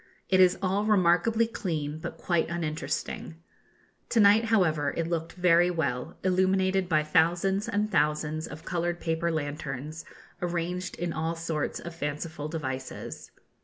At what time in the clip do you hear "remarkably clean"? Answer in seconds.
0.85-1.99